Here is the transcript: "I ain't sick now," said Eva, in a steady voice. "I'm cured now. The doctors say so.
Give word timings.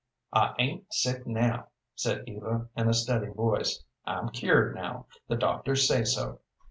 "I 0.33 0.55
ain't 0.57 0.91
sick 0.91 1.27
now," 1.27 1.67
said 1.93 2.23
Eva, 2.27 2.69
in 2.75 2.89
a 2.89 2.93
steady 2.95 3.27
voice. 3.31 3.83
"I'm 4.03 4.29
cured 4.29 4.73
now. 4.73 5.05
The 5.27 5.35
doctors 5.35 5.87
say 5.87 6.05
so. 6.05 6.39